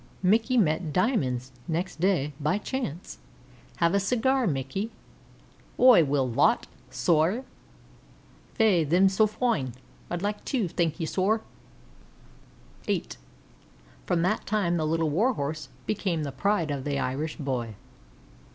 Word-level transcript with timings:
Mickey 0.23 0.57
met 0.57 0.91
"Diamonds" 0.91 1.51
next 1.67 1.99
day, 1.99 2.33
by 2.39 2.57
chance. 2.57 3.19
"Have 3.75 3.93
a 3.93 3.99
cigar, 3.99 4.47
Mickey." 4.47 4.89
"Oi 5.79 6.03
will 6.03 6.27
thot, 6.33 6.65
sor. 6.89 7.45
Faix, 8.55 8.89
thim's 8.89 9.13
so 9.13 9.27
foine; 9.27 9.73
I'd 10.09 10.23
loike 10.23 10.43
two 10.43 10.67
thank 10.67 10.99
ye, 10.99 11.05
sor." 11.05 11.41
VIII 12.87 13.09
From 14.07 14.23
that 14.23 14.47
time 14.47 14.77
the 14.77 14.87
Little 14.87 15.11
Warhorse 15.11 15.69
became 15.85 16.23
the 16.23 16.31
pride 16.31 16.71
of 16.71 16.83
the 16.83 16.97
Irish 16.97 17.35
boy. 17.37 17.75